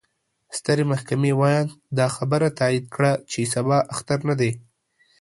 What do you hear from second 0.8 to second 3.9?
محكمې وياند: دا خبره تايد کړه، چې سبا